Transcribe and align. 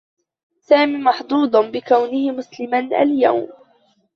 سامي 0.59 0.97
محظوظ 0.97 1.55
بكونه 1.55 2.31
مسلما 2.31 2.79
اليوم. 2.79 3.47